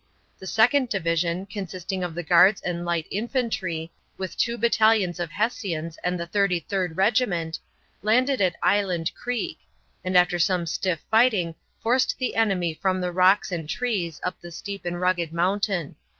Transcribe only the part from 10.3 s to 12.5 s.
some stiff fighting forced the